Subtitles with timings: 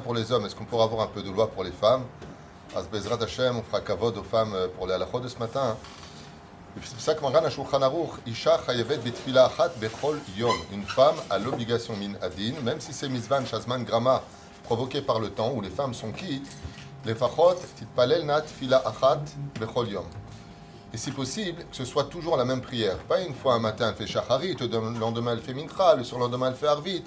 [0.00, 2.04] pour les hommes, est-ce qu'on pourra avoir un peu de loi pour les femmes?
[2.90, 5.76] Bezrat Hashem, on fera kavod aux femmes euh, pour les halachot de ce matin.
[6.82, 7.44] C'est pour ça que Maran
[7.82, 8.98] Aruch, Isha chayevet
[10.38, 10.56] yom.
[10.72, 14.22] Une femme a l'obligation min adin, même si c'est misvan shazman grama
[14.64, 16.50] provoqué par le temps où les femmes sont quittes,
[17.04, 19.20] les fachot titpalel nat fila achat
[19.60, 20.06] bechol yom.
[20.94, 22.96] Et si possible, que ce soit toujours la même prière.
[22.98, 26.48] Pas une fois un matin elle fait shacharit, le lendemain elle fait mincha, le surlendemain
[26.48, 27.04] elle fait arvit.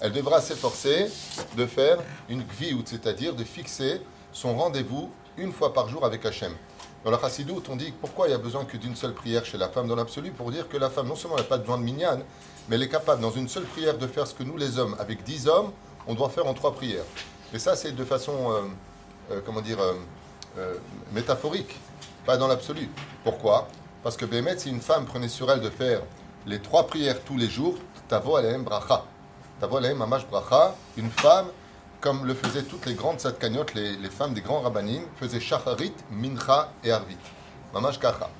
[0.00, 1.10] Elle devra s'efforcer
[1.56, 4.00] de faire une gviout, c'est-à-dire de fixer
[4.32, 6.52] son rendez-vous une fois par jour avec Hachem.
[7.04, 9.58] Dans la Chassidoute, on dit pourquoi il y a besoin que d'une seule prière chez
[9.58, 11.82] la femme dans l'absolu pour dire que la femme, non seulement n'a pas besoin de
[11.82, 12.20] minyan,
[12.68, 14.94] mais elle est capable dans une seule prière de faire ce que nous les hommes,
[15.00, 15.72] avec dix hommes,
[16.06, 17.04] on doit faire en trois prières.
[17.52, 18.62] Et ça, c'est de façon, euh,
[19.32, 19.78] euh, comment dire,
[20.58, 20.74] euh,
[21.12, 21.74] métaphorique,
[22.24, 22.88] pas dans l'absolu.
[23.24, 23.68] Pourquoi?
[24.02, 26.02] Parce que Bémet, si une femme prenait sur elle de faire
[26.46, 27.76] les trois prières tous les jours,
[28.08, 29.04] tavo alem bracha.
[29.60, 31.46] Tavo alem mamash bracha, une femme
[32.00, 35.94] comme le faisaient toutes les grandes sadkaniotes, les, les femmes des grands rabbanim, faisaient shacharit,
[36.12, 37.16] mincha et arvit.
[37.74, 38.30] Mamash kacha.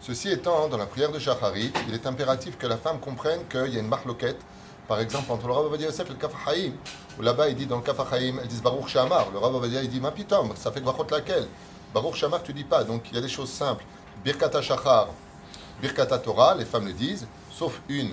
[0.00, 3.74] Ceci étant, dans la prière de shacharit, il est impératif que la femme comprenne qu'il
[3.74, 4.38] y a une marloquette,
[4.86, 6.72] par exemple, entre le Rav Avadia Yosef et le Kafahaim,
[7.18, 9.30] où là-bas, il dit dans le Kafahaim, elles disent Baruch Shamar.
[9.32, 11.48] Le Rav Avadia, il dit Ma pitom, ça fait Gvachot laquelle
[11.92, 12.84] Baruch Shamar, tu dis pas.
[12.84, 13.84] Donc, il y a des choses simples.
[14.24, 15.08] Birkata Shachar,
[15.82, 18.12] Birkata Torah, les femmes le disent, sauf une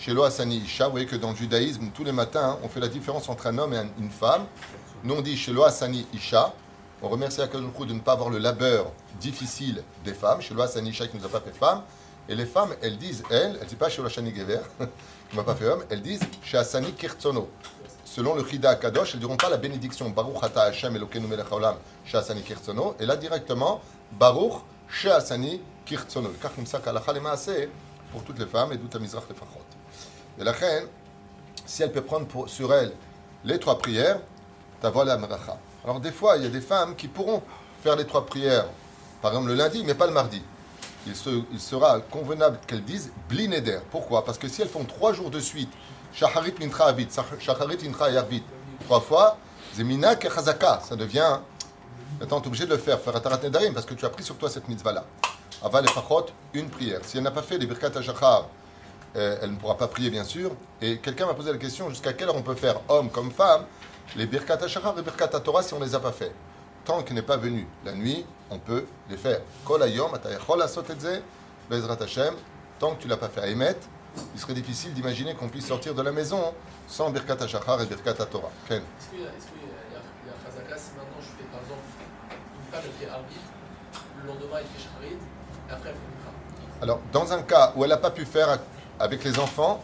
[0.00, 2.88] chez Loasani Isha, vous voyez que dans le judaïsme, tous les matins, on fait la
[2.88, 4.46] différence entre un homme et une femme.
[5.04, 6.54] Nous, on dit chez Loasani Isha.
[7.02, 8.86] On remercie Akadoukou de ne pas avoir le labeur
[9.20, 10.40] difficile des femmes.
[10.40, 11.82] Chez Loasani Isha qui ne nous a pas fait femme.
[12.30, 14.86] Et les femmes, elles disent, elles, elles ne disent pas chez Loasani Gever, qui
[15.32, 17.50] ne m'a pas fait homme, elles disent chez Asani Kirtsono.
[18.06, 21.52] Selon le Chida Kadosh, elles ne diront pas la bénédiction Baruch Ata Hashem Elokeinu Melech
[21.52, 21.76] Haolam
[22.06, 22.96] chez Asani Kirtsono.
[23.00, 26.30] Et là, directement, Baruch chez Asani Kirtsono.
[26.40, 26.80] Car comme ça,
[28.12, 29.64] pour toutes les femmes et d'où Mizrach les Fachot.
[30.38, 30.86] Et la reine,
[31.66, 32.92] si elle peut prendre sur elle
[33.44, 34.20] les trois prières,
[34.80, 35.58] t'avoir la meracha.
[35.84, 37.42] Alors des fois, il y a des femmes qui pourront
[37.82, 38.66] faire les trois prières,
[39.22, 40.42] par exemple le lundi, mais pas le mardi.
[41.06, 41.16] Il,
[41.58, 43.78] sera convenable qu'elles disent blineder.
[43.90, 44.22] Pourquoi?
[44.22, 45.72] Parce que si elles font trois jours de suite,
[46.12, 48.42] shacharit mincha avit, shacharit mincha yarvit,
[48.84, 49.38] trois fois,
[49.74, 51.38] zemina kechazaka, ça devient.
[52.20, 54.22] Maintenant, tu es obligé de le faire, faire atarat nedarim, parce que tu as pris
[54.22, 55.04] sur toi cette mitzvah-là.
[55.62, 57.00] Aval fachot, une prière.
[57.04, 58.48] Si elle n'a pas fait les birkat shachar,
[59.16, 60.52] euh, elle ne pourra pas prier bien sûr.
[60.80, 63.64] Et quelqu'un m'a posé la question jusqu'à quelle heure on peut faire, homme comme femme,
[64.16, 66.32] les Birkat HaShachar et Birkat Torah si on ne les a pas fait.
[66.84, 69.40] Tant qu'il n'est pas venu la nuit, on peut les faire.
[69.64, 70.10] Kol Ayom,
[71.68, 72.34] Bezrat Hashem,
[72.78, 73.76] tant que tu ne l'as pas fait à Emet,
[74.34, 76.52] il serait difficile d'imaginer qu'on puisse sortir de la maison
[76.88, 78.50] sans Birkat HaShachar et Birkat Torah.
[78.68, 79.30] Est-ce qu'il y a
[80.44, 81.82] Chazaka si maintenant je fais par exemple
[82.56, 83.34] une femme Arvit,
[84.22, 85.39] le lendemain elle fait
[85.70, 85.94] après
[86.82, 88.58] Alors, dans un cas où elle n'a pas pu faire
[88.98, 89.82] avec les enfants,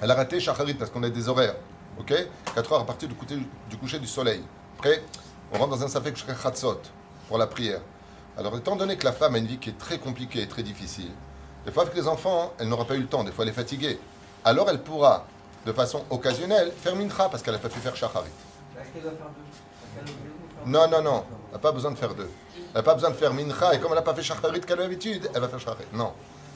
[0.00, 1.56] elle a raté Shacharit parce qu'on a des horaires.
[1.98, 2.14] Ok?
[2.54, 4.42] 4 heures à partir du coucher du, coucher du soleil.
[4.76, 5.02] Après,
[5.52, 6.80] on rentre dans un Safek Chatzot
[7.26, 7.80] pour la prière.
[8.36, 10.62] Alors, étant donné que la femme a une vie qui est très compliquée et très
[10.62, 11.10] difficile,
[11.66, 13.54] des fois avec les enfants, elle n'aura pas eu le temps, des fois elle est
[13.54, 13.98] fatiguée.
[14.44, 15.26] Alors, elle pourra,
[15.66, 18.30] de façon occasionnelle, faire mincha parce qu'elle n'a pas pu faire Shacharit.
[20.66, 21.24] Non, non, non.
[21.46, 22.30] Elle n'a pas besoin de faire deux.
[22.56, 24.78] Elle n'a pas besoin de faire mincha et comme elle n'a pas fait Shacharit qu'elle
[24.78, 25.86] a l'habitude, elle va faire Shacharit.
[25.92, 26.12] Non.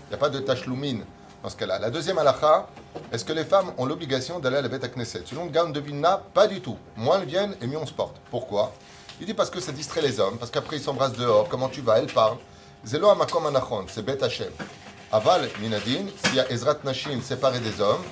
[0.06, 1.04] Il n'y a pas de tachloumine
[1.42, 1.78] dans ce cas-là.
[1.78, 2.68] La deuxième halakha,
[3.10, 5.22] est-ce que les femmes ont l'obligation d'aller à la bête à Knesset?
[5.24, 6.76] Selon le de Vilna, pas du tout.
[6.96, 8.16] Moins elles viennent et mieux on se porte.
[8.30, 8.72] Pourquoi?
[9.20, 11.80] Il dit parce que ça distrait les hommes, parce qu'après ils s'embrassent dehors, comment tu
[11.80, 12.38] vas, elles parlent.
[12.84, 14.50] Zelo amakom anachon, c'est bête Hashem.
[15.12, 18.02] Aval minadin, s'il y a Ezrat Nashim séparé des hommes,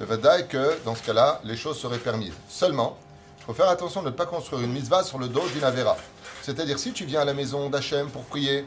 [0.00, 2.34] le que dans ce cas-là, les choses seraient permises.
[2.48, 2.96] Seulement,
[3.44, 5.98] il faut faire attention de ne pas construire une mitzvah sur le dos d'une avera.
[6.40, 8.66] C'est-à-dire, si tu viens à la maison d'Hachem pour prier,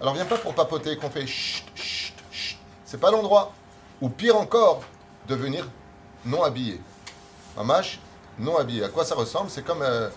[0.00, 3.52] alors viens pas pour papoter qu'on fait chut, chut, c'est pas l'endroit.
[4.00, 4.82] Ou pire encore,
[5.28, 5.68] devenir
[6.24, 6.80] non habillé.
[7.56, 8.00] Mamache,
[8.36, 8.82] non habillé.
[8.82, 9.48] À quoi ça ressemble?
[9.48, 10.08] C'est comme euh,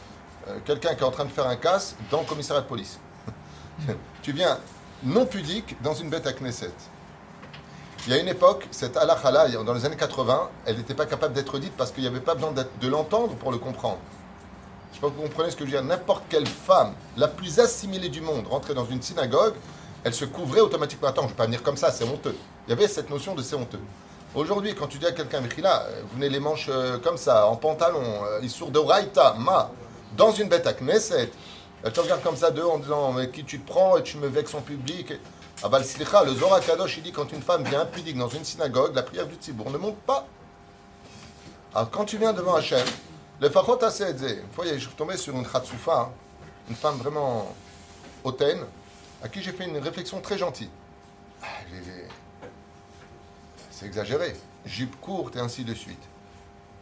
[0.47, 2.99] euh, quelqu'un qui est en train de faire un casse dans le commissariat de police.
[4.23, 4.57] tu viens
[5.03, 6.73] non pudique dans une bête à Knesset.
[8.09, 9.31] Il y a une époque, cette halakha
[9.63, 12.33] dans les années 80, elle n'était pas capable d'être dite parce qu'il n'y avait pas
[12.33, 13.99] besoin de l'entendre pour le comprendre.
[14.01, 15.83] Je ne sais pas si vous comprenez ce que je veux dire.
[15.83, 19.53] N'importe quelle femme, la plus assimilée du monde, rentrait dans une synagogue,
[20.03, 21.09] elle se couvrait automatiquement.
[21.09, 22.35] Attends, je ne vais pas venir comme ça, c'est honteux.
[22.65, 23.79] Il y avait cette notion de c'est honteux.
[24.33, 27.45] Aujourd'hui, quand tu dis à quelqu'un, là, euh, vous venez les manches euh, comme ça,
[27.45, 29.69] en pantalon, euh, il sourd de raïta, ma,
[30.17, 31.29] dans une bête à Knesset,
[31.83, 34.17] elle te regarde comme ça d'eux en disant, mais qui tu te prends et tu
[34.17, 35.13] me vexes en public.
[35.61, 38.95] Ah bah le Zohar Kadosh, il dit quand une femme vient impudique dans une synagogue,
[38.95, 40.25] la prière du Tzibour ne monte pas.
[41.75, 42.85] Alors quand tu viens devant Hachem,
[43.41, 46.09] le Fachot Asedze, une fois je suis tombé sur une Khatsoufa, hein,
[46.69, 47.53] une femme vraiment
[48.23, 48.63] hautaine,
[49.21, 50.69] à qui j'ai fait une réflexion très gentille.
[51.43, 51.47] Ah,
[53.69, 54.35] c'est exagéré.
[54.65, 56.03] Jupe courte et ainsi de suite.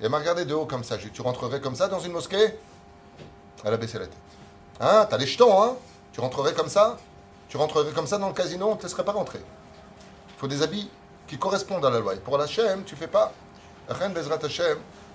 [0.02, 0.98] Et elle m'a regardé de haut comme ça.
[0.98, 2.56] Tu rentrerais comme ça dans une mosquée?
[3.64, 4.18] Elle a baissé la tête.
[4.80, 5.76] Hein T'as les jetons, hein?
[6.12, 6.98] Tu rentrerais comme ça?
[7.50, 9.40] Tu rentrerais comme ça dans le casino, on ne te laisserait pas rentrer.
[9.40, 10.90] Il faut des habits
[11.28, 12.16] qui correspondent à la loi.
[12.16, 13.32] Et pour l'Hachem, tu fais pas.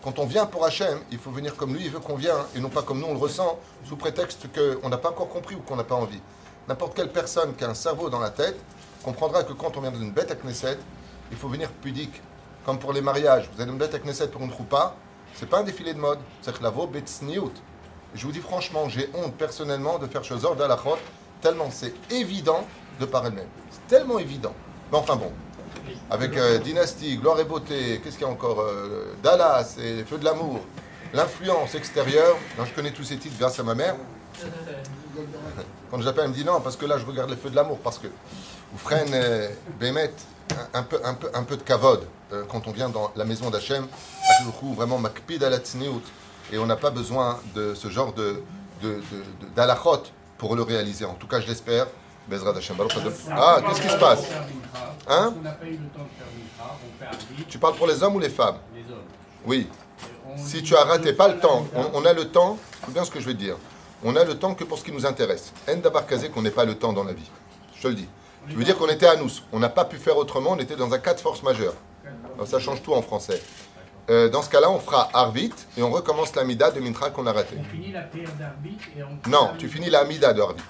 [0.02, 2.60] Quand on vient pour Hachem, il faut venir comme lui, il veut qu'on vienne, et
[2.60, 5.60] non pas comme nous on le ressent, sous prétexte qu'on n'a pas encore compris ou
[5.60, 6.20] qu'on n'a pas envie.
[6.68, 8.58] N'importe quelle personne qui a un cerveau dans la tête
[9.02, 10.78] comprendra que quand on vient dans une bête à Knesset,
[11.30, 12.22] il faut venir pudique.
[12.64, 14.94] Comme pour les mariages, vous avez une bête à Knesset pour une troupa,
[15.34, 16.72] c'est pas un défilé de mode, c'est que la
[18.14, 20.98] Je vous dis franchement, j'ai honte personnellement de faire chose la d'Alachot,
[21.42, 22.66] tellement c'est évident
[22.98, 23.48] de par elle-même.
[23.70, 24.54] C'est tellement évident.
[24.90, 25.30] Mais enfin bon,
[26.10, 30.18] avec euh, Dynastie, Gloire et Beauté, qu'est-ce qu'il y a encore euh, Dallas et Feu
[30.18, 30.60] de l'amour,
[31.12, 32.36] l'influence extérieure.
[32.64, 33.96] je connais tous ces titres grâce à ma mère.
[35.90, 37.78] Quand j'appelle, elle me dit non, parce que là, je regarde les Feux de l'amour,
[37.78, 39.48] parce que vous freinez, euh,
[39.78, 40.12] Bémet,
[40.72, 42.06] un, peu, un, peu, un peu de kavod
[42.48, 43.86] quand on vient dans la maison d'Hachem,
[44.74, 45.58] vraiment makpid à la
[46.50, 48.42] et on n'a pas besoin de ce genre de,
[48.82, 49.00] de,
[50.42, 51.04] pour le réaliser.
[51.04, 51.86] En tout cas, je l'espère.
[53.30, 54.24] Ah, qu'est-ce qui se passe
[55.08, 55.34] Hein
[57.48, 59.06] Tu parles pour les hommes ou les femmes Les hommes.
[59.46, 59.68] Oui.
[60.36, 63.20] Si tu as raté pas le temps, on, a le temps, c'est bien ce que
[63.20, 63.56] je veux dire.
[64.02, 65.52] On a le temps que pour ce qui nous intéresse.
[65.68, 66.04] Endabar
[66.34, 67.30] qu'on n'ait pas le temps dans la vie.
[67.76, 68.08] Je te le dis.
[68.48, 69.30] Tu veux dire qu'on était à nous.
[69.52, 71.74] On n'a pas pu faire autrement, on était dans un cas de force majeure.
[72.46, 73.40] ça change tout en français.
[74.10, 77.32] Euh, dans ce cas-là, on fera Arvit et on recommence l'Amida de Mintra qu'on a
[77.32, 77.56] raté.
[77.58, 79.30] On finit la d'Arvit et on.
[79.30, 80.62] Non, tu finis l'Amida de Arvit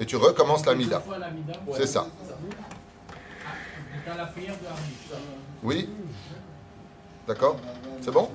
[0.00, 1.02] et tu recommences la mida.
[1.74, 2.06] C'est ça.
[5.62, 5.88] Oui
[7.26, 7.56] D'accord
[8.00, 8.30] C'est bon?